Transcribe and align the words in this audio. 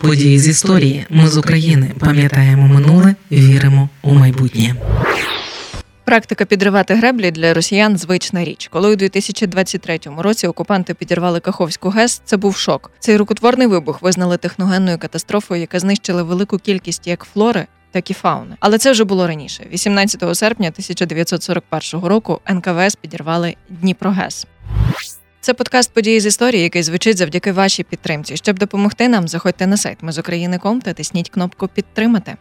Події 0.00 0.38
з 0.38 0.48
історії. 0.48 1.06
Ми 1.10 1.28
з 1.28 1.36
України 1.36 1.90
пам'ятаємо 1.98 2.68
минуле, 2.68 3.14
віримо 3.32 3.88
у 4.02 4.14
майбутнє. 4.14 4.74
Практика 6.04 6.44
підривати 6.44 6.94
греблі 6.94 7.30
для 7.30 7.54
росіян 7.54 7.96
звична 7.96 8.44
річ. 8.44 8.68
Коли 8.72 8.92
у 8.92 8.96
2023 8.96 10.00
році 10.18 10.46
окупанти 10.46 10.94
підірвали 10.94 11.40
Каховську 11.40 11.88
ГЕС, 11.88 12.22
це 12.24 12.36
був 12.36 12.56
шок. 12.56 12.90
Цей 12.98 13.16
рукотворний 13.16 13.66
вибух 13.66 14.02
визнали 14.02 14.36
техногенною 14.36 14.98
катастрофою, 14.98 15.60
яка 15.60 15.78
знищила 15.80 16.22
велику 16.22 16.58
кількість 16.58 17.06
як 17.06 17.26
флори, 17.32 17.66
так 17.90 18.10
і 18.10 18.14
фауни. 18.14 18.56
Але 18.60 18.78
це 18.78 18.92
вже 18.92 19.04
було 19.04 19.26
раніше. 19.26 19.66
18 19.72 20.36
серпня 20.36 20.68
1941 20.68 22.08
року 22.08 22.40
НКВС 22.50 22.96
підірвали 23.00 23.56
Дніпрогес. 23.68 24.46
Це 25.42 25.54
подкаст 25.54 25.92
події 25.92 26.20
з 26.20 26.26
історії, 26.26 26.62
який 26.62 26.82
звучить 26.82 27.16
завдяки 27.16 27.52
вашій 27.52 27.82
підтримці. 27.82 28.36
Щоб 28.36 28.58
допомогти 28.58 29.08
нам, 29.08 29.28
заходьте 29.28 29.66
на 29.66 29.76
сайт 29.76 29.98
Ми 30.02 30.12
з 30.12 30.18
України.ком 30.18 30.80
та 30.80 30.92
тисніть 30.92 31.30
кнопку 31.30 31.68
Підтримати. 31.68 32.36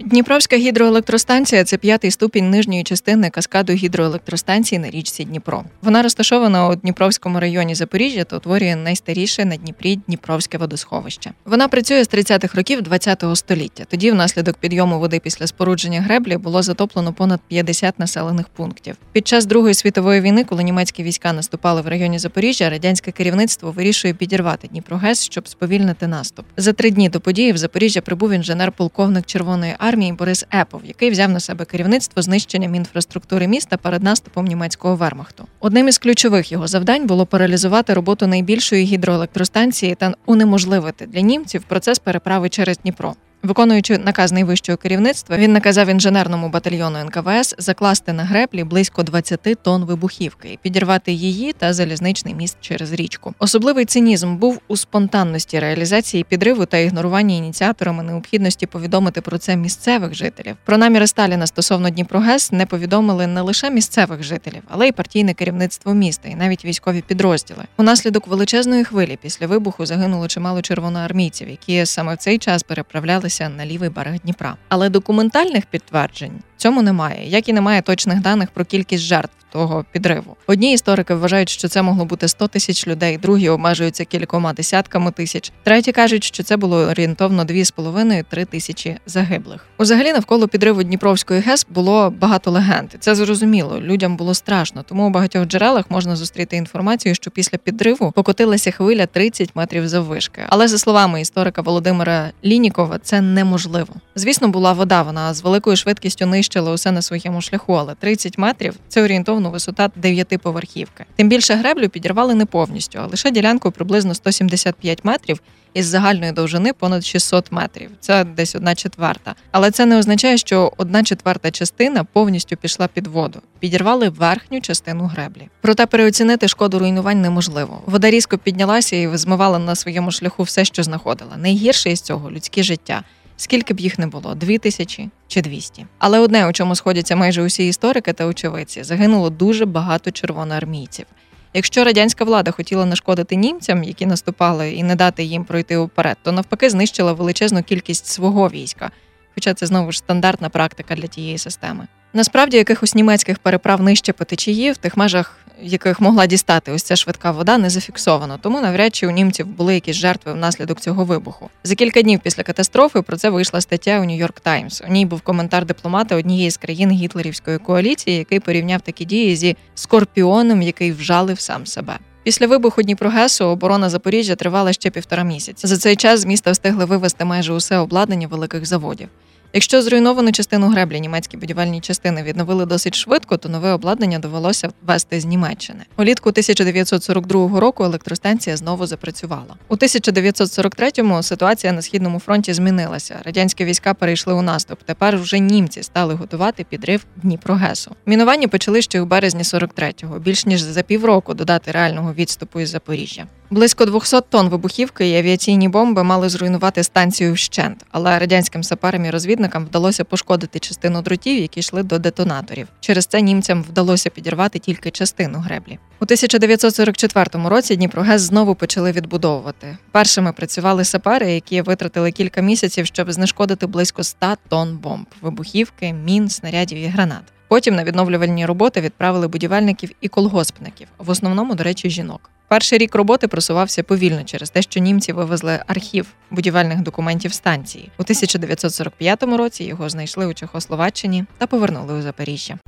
Дніпровська 0.00 0.56
гідроелектростанція 0.56 1.64
це 1.64 1.76
п'ятий 1.76 2.10
ступінь 2.10 2.50
нижньої 2.50 2.84
частини 2.84 3.30
каскаду 3.30 3.72
гідроелектростанції 3.72 4.78
на 4.78 4.90
річці 4.90 5.24
Дніпро. 5.24 5.64
Вона 5.82 6.02
розташована 6.02 6.68
у 6.68 6.74
Дніпровському 6.74 7.40
районі 7.40 7.74
Запоріжжя 7.74 8.24
та 8.24 8.36
утворює 8.36 8.76
найстаріше 8.76 9.44
на 9.44 9.56
Дніпрі 9.56 9.96
Дніпровське 9.96 10.58
водосховище. 10.58 11.32
Вона 11.44 11.68
працює 11.68 12.04
з 12.04 12.10
30-х 12.10 12.54
років 12.54 12.82
ХХ 12.90 13.36
століття. 13.36 13.84
Тоді, 13.88 14.10
внаслідок 14.10 14.56
підйому 14.56 14.98
води 14.98 15.18
після 15.18 15.46
спорудження 15.46 16.00
греблі, 16.00 16.36
було 16.36 16.62
затоплено 16.62 17.12
понад 17.12 17.40
50 17.48 17.98
населених 17.98 18.48
пунктів. 18.48 18.96
Під 19.12 19.28
час 19.28 19.46
Другої 19.46 19.74
світової 19.74 20.20
війни, 20.20 20.44
коли 20.44 20.64
німецькі 20.64 21.02
війська 21.02 21.32
наступали 21.32 21.80
в 21.80 21.88
районі 21.88 22.18
Запоріжжя, 22.18 22.70
радянське 22.70 23.10
керівництво 23.10 23.70
вирішує 23.70 24.14
підірвати 24.14 24.68
Дніпрогес, 24.68 25.24
щоб 25.24 25.48
сповільнити 25.48 26.06
наступ. 26.06 26.46
За 26.56 26.72
три 26.72 26.90
дні 26.90 27.08
до 27.08 27.20
події 27.20 27.52
в 27.52 27.56
Запоріжжя 27.56 28.00
прибув 28.00 28.32
інженер-полковник 28.32 29.26
Червоної 29.26 29.74
армії 29.84 30.12
Борис 30.12 30.46
Епов, 30.54 30.80
який 30.84 31.10
взяв 31.10 31.30
на 31.30 31.40
себе 31.40 31.64
керівництво 31.64 32.22
знищенням 32.22 32.74
інфраструктури 32.74 33.48
міста 33.48 33.76
перед 33.76 34.02
наступом 34.02 34.46
німецького 34.46 34.96
вермахту. 34.96 35.46
Одним 35.60 35.88
із 35.88 35.98
ключових 35.98 36.52
його 36.52 36.66
завдань 36.66 37.06
було 37.06 37.26
паралізувати 37.26 37.94
роботу 37.94 38.26
найбільшої 38.26 38.84
гідроелектростанції 38.84 39.94
та 39.94 40.14
унеможливити 40.26 41.06
для 41.06 41.20
німців 41.20 41.62
процес 41.62 41.98
переправи 41.98 42.48
через 42.48 42.78
Дніпро. 42.78 43.14
Виконуючи 43.44 43.98
наказ 43.98 44.32
найвищого 44.32 44.76
керівництва, 44.76 45.36
він 45.36 45.52
наказав 45.52 45.88
інженерному 45.88 46.48
батальйону 46.48 46.98
НКВС 47.04 47.56
закласти 47.58 48.12
на 48.12 48.24
греблі 48.24 48.64
близько 48.64 49.02
20 49.02 49.58
тонн 49.62 49.84
вибухівки 49.84 50.48
і 50.52 50.58
підірвати 50.62 51.12
її 51.12 51.52
та 51.52 51.72
залізничний 51.72 52.34
міст 52.34 52.56
через 52.60 52.92
річку. 52.92 53.34
Особливий 53.38 53.84
цинізм 53.84 54.36
був 54.36 54.60
у 54.68 54.76
спонтанності 54.76 55.60
реалізації 55.60 56.24
підриву 56.24 56.66
та 56.66 56.78
ігнорування 56.78 57.34
ініціаторами 57.34 58.02
необхідності 58.02 58.66
повідомити 58.66 59.20
про 59.20 59.38
це 59.38 59.56
місцевих 59.56 60.14
жителів. 60.14 60.56
Про 60.64 60.78
наміри 60.78 61.06
Сталіна 61.06 61.46
стосовно 61.46 61.90
Дніпрогес 61.90 62.52
не 62.52 62.66
повідомили 62.66 63.26
не 63.26 63.40
лише 63.40 63.70
місцевих 63.70 64.22
жителів, 64.22 64.62
але 64.68 64.88
й 64.88 64.92
партійне 64.92 65.34
керівництво 65.34 65.94
міста, 65.94 66.28
і 66.28 66.34
навіть 66.34 66.64
військові 66.64 67.00
підрозділи. 67.00 67.64
Унаслідок 67.76 68.26
величезної 68.26 68.84
хвилі 68.84 69.18
після 69.22 69.46
вибуху 69.46 69.86
загинуло 69.86 70.28
чимало 70.28 70.62
червоноармійців, 70.62 71.48
які 71.48 71.86
саме 71.86 72.14
в 72.14 72.16
цей 72.16 72.38
час 72.38 72.62
переправлялися 72.62 73.33
знаходилися 73.34 73.48
на 73.48 73.66
лівий 73.66 73.88
берег 73.88 74.20
Дніпра. 74.20 74.56
Але 74.68 74.88
документальних 74.88 75.66
підтверджень 75.66 76.42
цьому 76.64 76.82
немає, 76.82 77.28
як 77.28 77.48
і 77.48 77.52
немає 77.52 77.82
точних 77.82 78.20
даних 78.20 78.50
про 78.50 78.64
кількість 78.64 79.02
жертв 79.02 79.44
того 79.54 79.84
підриву. 79.92 80.36
Одні 80.46 80.72
історики 80.72 81.14
вважають, 81.14 81.48
що 81.48 81.68
це 81.68 81.82
могло 81.82 82.04
бути 82.04 82.28
100 82.28 82.48
тисяч 82.48 82.86
людей, 82.86 83.18
другі 83.18 83.48
обмежуються 83.48 84.04
кількома 84.04 84.52
десятками 84.52 85.10
тисяч. 85.10 85.52
Треті 85.62 85.92
кажуть, 85.92 86.24
що 86.24 86.42
це 86.42 86.56
було 86.56 86.76
орієнтовно 86.76 87.44
2,5-3 87.44 88.46
тисячі 88.46 88.96
загиблих. 89.06 89.66
Узагалі 89.78 90.12
навколо 90.12 90.48
підриву 90.48 90.82
Дніпровської 90.82 91.40
ГЕС 91.40 91.66
було 91.70 92.10
багато 92.10 92.50
легенд. 92.50 92.90
Це 93.00 93.14
зрозуміло. 93.14 93.80
Людям 93.80 94.16
було 94.16 94.34
страшно, 94.34 94.82
тому 94.82 95.06
у 95.06 95.10
багатьох 95.10 95.46
джерелах 95.46 95.84
можна 95.90 96.16
зустріти 96.16 96.56
інформацію, 96.56 97.14
що 97.14 97.30
після 97.30 97.58
підриву 97.58 98.12
покотилася 98.12 98.70
хвиля 98.70 99.06
30 99.06 99.50
метрів 99.54 99.88
заввишки. 99.88 100.42
Але 100.48 100.68
за 100.68 100.78
словами 100.78 101.20
історика 101.20 101.62
Володимира 101.62 102.30
Лінікова, 102.44 102.98
це 103.02 103.20
неможливо. 103.20 103.94
Звісно, 104.14 104.48
була 104.48 104.72
вода. 104.72 105.02
Вона 105.02 105.34
з 105.34 105.42
великою 105.42 105.76
швидкістю 105.76 106.26
нищила 106.54 106.72
усе 106.72 106.92
на 106.92 107.02
своєму 107.02 107.40
шляху, 107.40 107.72
але 107.72 107.94
30 107.94 108.38
метрів 108.38 108.74
це 108.88 109.02
орієнтовно 109.02 109.50
висота 109.50 109.90
дев'ятиповерхівки. 109.96 111.04
Тим 111.16 111.28
більше 111.28 111.54
греблю 111.54 111.88
підірвали 111.88 112.34
не 112.34 112.46
повністю, 112.46 112.98
а 113.02 113.06
лише 113.06 113.30
ділянку 113.30 113.70
приблизно 113.70 114.14
175 114.14 115.04
метрів 115.04 115.40
із 115.74 115.86
загальної 115.86 116.32
довжини 116.32 116.72
понад 116.72 117.04
600 117.04 117.52
метрів. 117.52 117.90
Це 118.00 118.24
десь 118.24 118.54
одна 118.54 118.74
четверта. 118.74 119.34
Але 119.50 119.70
це 119.70 119.86
не 119.86 119.98
означає, 119.98 120.38
що 120.38 120.72
одна 120.76 121.02
четверта 121.02 121.50
частина 121.50 122.04
повністю 122.04 122.56
пішла 122.56 122.88
під 122.88 123.06
воду. 123.06 123.40
Підірвали 123.58 124.08
верхню 124.08 124.60
частину 124.60 125.04
греблі. 125.04 125.48
Проте 125.60 125.86
переоцінити 125.86 126.48
шкоду 126.48 126.78
руйнувань 126.78 127.20
неможливо. 127.20 127.82
Вода 127.86 128.10
різко 128.10 128.38
піднялася 128.38 128.96
і 128.96 129.16
змивала 129.16 129.58
на 129.58 129.74
своєму 129.74 130.10
шляху 130.10 130.42
все, 130.42 130.64
що 130.64 130.82
знаходила. 130.82 131.36
Найгірше 131.36 131.90
із 131.90 132.00
цього 132.00 132.30
людське 132.30 132.62
життя. 132.62 133.02
Скільки 133.36 133.74
б 133.74 133.80
їх 133.80 133.98
не 133.98 134.06
було 134.06 134.34
дві 134.34 134.58
тисячі 134.58 135.10
чи 135.28 135.42
двісті. 135.42 135.86
Але 135.98 136.18
одне, 136.18 136.48
у 136.48 136.52
чому 136.52 136.74
сходяться 136.74 137.16
майже 137.16 137.42
усі 137.42 137.68
історики 137.68 138.12
та 138.12 138.26
очевидці, 138.26 138.82
загинуло 138.82 139.30
дуже 139.30 139.66
багато 139.66 140.10
червоноармійців. 140.10 141.06
Якщо 141.54 141.84
радянська 141.84 142.24
влада 142.24 142.50
хотіла 142.50 142.86
нашкодити 142.86 143.36
німцям, 143.36 143.84
які 143.84 144.06
наступали, 144.06 144.72
і 144.72 144.82
не 144.82 144.96
дати 144.96 145.24
їм 145.24 145.44
пройти 145.44 145.76
уперед, 145.76 146.16
то 146.22 146.32
навпаки 146.32 146.70
знищила 146.70 147.12
величезну 147.12 147.62
кількість 147.62 148.06
свого 148.06 148.48
війська. 148.48 148.90
Хоча 149.34 149.54
це 149.54 149.66
знову 149.66 149.92
ж 149.92 149.98
стандартна 149.98 150.48
практика 150.48 150.94
для 150.96 151.06
тієї 151.06 151.38
системи. 151.38 151.86
Насправді, 152.16 152.56
якихось 152.56 152.94
німецьких 152.94 153.38
переправ 153.38 153.82
нижче 153.82 154.12
по 154.12 154.24
течії 154.24 154.72
в 154.72 154.76
тих 154.76 154.96
межах 154.96 155.38
яких 155.62 156.00
могла 156.00 156.26
дістати 156.26 156.72
ось 156.72 156.82
ця 156.82 156.96
швидка 156.96 157.30
вода, 157.30 157.58
не 157.58 157.70
зафіксовано. 157.70 158.38
Тому 158.42 158.60
навряд 158.60 158.94
чи 158.94 159.06
у 159.06 159.10
німців 159.10 159.46
були 159.46 159.74
якісь 159.74 159.96
жертви 159.96 160.32
внаслідок 160.32 160.80
цього 160.80 161.04
вибуху. 161.04 161.50
За 161.64 161.74
кілька 161.74 162.02
днів 162.02 162.20
після 162.22 162.42
катастрофи 162.42 163.02
про 163.02 163.16
це 163.16 163.30
вийшла 163.30 163.60
стаття 163.60 164.00
у 164.00 164.04
Нью-Йорк 164.04 164.40
Таймс. 164.42 164.82
У 164.88 164.92
ній 164.92 165.06
був 165.06 165.20
коментар 165.20 165.66
дипломата 165.66 166.16
однієї 166.16 166.50
з 166.50 166.56
країн 166.56 166.90
гітлерівської 166.90 167.58
коаліції, 167.58 168.16
який 168.16 168.40
порівняв 168.40 168.80
такі 168.80 169.04
дії 169.04 169.36
зі 169.36 169.56
скорпіоном, 169.74 170.62
який 170.62 170.92
вжалив 170.92 171.40
сам 171.40 171.66
себе. 171.66 171.98
Після 172.22 172.46
вибуху 172.46 172.82
Дніпрогесу 172.82 173.44
оборона 173.44 173.90
Запоріжжя 173.90 174.34
тривала 174.34 174.72
ще 174.72 174.90
півтора 174.90 175.24
місяці. 175.24 175.66
За 175.66 175.76
цей 175.76 175.96
час 175.96 176.20
з 176.20 176.24
міста 176.24 176.50
встигли 176.50 176.84
вивезти 176.84 177.24
майже 177.24 177.52
усе 177.52 177.78
обладнання 177.78 178.26
великих 178.26 178.66
заводів. 178.66 179.08
Якщо 179.56 179.82
зруйновану 179.82 180.32
частину 180.32 180.68
греблі 180.68 181.00
німецькі 181.00 181.36
будівельні 181.36 181.80
частини 181.80 182.22
відновили 182.22 182.66
досить 182.66 182.94
швидко, 182.94 183.36
то 183.36 183.48
нове 183.48 183.72
обладнання 183.72 184.18
довелося 184.18 184.68
ввести 184.82 185.20
з 185.20 185.24
Німеччини. 185.24 185.80
Улітку 185.96 186.28
1942 186.28 187.60
року 187.60 187.84
електростанція 187.84 188.56
знову 188.56 188.86
запрацювала. 188.86 189.56
У 189.68 189.76
1943-му 189.76 191.22
ситуація 191.22 191.72
на 191.72 191.82
східному 191.82 192.18
фронті 192.18 192.52
змінилася. 192.52 193.20
Радянські 193.24 193.64
війська 193.64 193.94
перейшли 193.94 194.34
у 194.34 194.42
наступ. 194.42 194.78
Тепер 194.84 195.18
вже 195.18 195.38
німці 195.38 195.82
стали 195.82 196.14
готувати 196.14 196.64
підрив 196.64 197.04
Дніпрогесу. 197.16 197.94
Мінування 198.06 198.48
почали 198.48 198.82
ще 198.82 199.00
у 199.00 199.06
березні 199.06 199.42
43-го, 199.42 200.18
більш 200.18 200.46
ніж 200.46 200.60
за 200.60 200.82
півроку 200.82 201.34
додати 201.34 201.70
реального 201.70 202.14
відступу 202.14 202.60
із 202.60 202.68
Запоріжжя. 202.68 203.26
Близько 203.50 203.84
200 203.84 204.20
тонн 204.28 204.48
вибухівки 204.48 205.08
і 205.08 205.16
авіаційні 205.16 205.68
бомби 205.68 206.02
мали 206.02 206.28
зруйнувати 206.28 206.82
станцію 206.82 207.32
вщент, 207.32 207.84
але 207.90 208.18
радянським 208.18 208.62
сапарам 208.62 209.04
і 209.04 209.10
розвідникам 209.10 209.64
вдалося 209.64 210.04
пошкодити 210.04 210.58
частину 210.58 211.02
дротів, 211.02 211.40
які 211.42 211.60
йшли 211.60 211.82
до 211.82 211.98
детонаторів. 211.98 212.68
Через 212.80 213.06
це 213.06 213.20
німцям 213.20 213.62
вдалося 213.62 214.10
підірвати 214.10 214.58
тільки 214.58 214.90
частину 214.90 215.38
греблі. 215.38 215.78
У 216.00 216.04
1944 216.04 217.48
році 217.48 217.76
Дніпрогес 217.76 218.22
знову 218.22 218.54
почали 218.54 218.92
відбудовувати. 218.92 219.78
Першими 219.90 220.32
працювали 220.32 220.84
сапари, 220.84 221.32
які 221.32 221.62
витратили 221.62 222.12
кілька 222.12 222.40
місяців, 222.40 222.86
щоб 222.86 223.12
знешкодити 223.12 223.66
близько 223.66 224.04
100 224.04 224.26
тонн 224.48 224.78
бомб, 224.78 225.06
вибухівки, 225.22 225.92
мін, 225.92 226.28
снарядів 226.28 226.78
і 226.78 226.86
гранат. 226.86 227.22
Потім 227.48 227.74
на 227.74 227.84
відновлювальні 227.84 228.46
роботи 228.46 228.80
відправили 228.80 229.28
будівельників 229.28 229.90
і 230.00 230.08
колгоспників, 230.08 230.88
в 230.98 231.10
основному, 231.10 231.54
до 231.54 231.64
речі, 231.64 231.90
жінок. 231.90 232.30
Перший 232.54 232.78
рік 232.78 232.94
роботи 232.94 233.28
просувався 233.28 233.82
повільно 233.82 234.22
через 234.24 234.50
те, 234.50 234.62
що 234.62 234.80
німці 234.80 235.12
вивезли 235.12 235.58
архів 235.66 236.06
будівельних 236.30 236.82
документів 236.82 237.32
станції. 237.32 237.90
У 237.98 238.02
1945 238.02 239.22
році 239.22 239.64
його 239.64 239.88
знайшли 239.88 240.26
у 240.26 240.34
Чехословаччині 240.34 241.24
та 241.38 241.46
повернули 241.46 241.94
у 241.98 242.02
Запоріжжя. 242.02 242.58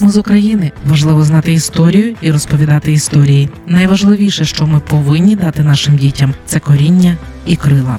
Ми 0.00 0.10
з 0.10 0.16
України 0.16 0.72
важливо 0.84 1.24
знати 1.24 1.52
історію 1.52 2.16
і 2.20 2.30
розповідати 2.30 2.92
історії. 2.92 3.48
Найважливіше, 3.66 4.44
що 4.44 4.66
ми 4.66 4.80
повинні 4.80 5.36
дати 5.36 5.62
нашим 5.62 5.96
дітям, 5.96 6.34
це 6.46 6.60
коріння 6.60 7.16
і 7.46 7.56
крила. 7.56 7.98